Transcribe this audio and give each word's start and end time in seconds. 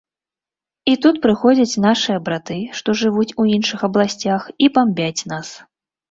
І 0.91 0.93
тут 1.03 1.15
прыходзяць 1.25 1.81
нашыя 1.83 2.21
браты, 2.29 2.57
што 2.79 2.95
жывуць 3.01 3.33
у 3.43 3.45
іншых 3.57 3.79
абласцях 3.89 4.41
і 4.65 4.71
бамбяць 4.79 5.21
нас. 5.33 5.53